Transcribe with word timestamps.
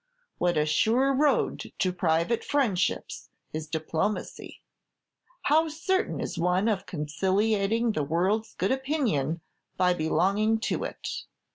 What 0.39 0.57
a 0.57 0.65
sure 0.65 1.13
road 1.13 1.71
to 1.77 1.93
private 1.93 2.43
friendships 2.43 3.29
is 3.53 3.67
diplomacy! 3.67 4.63
How 5.43 5.67
certain 5.67 6.19
is 6.19 6.39
one 6.39 6.67
of 6.67 6.87
conciliating 6.87 7.91
the 7.91 8.01
world's 8.03 8.55
good 8.55 8.71
opinion 8.71 9.41
by 9.77 9.93
belonging 9.93 10.59
to 10.61 10.83
it! 10.85 11.07